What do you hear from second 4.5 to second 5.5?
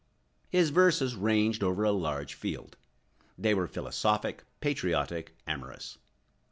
patriotic,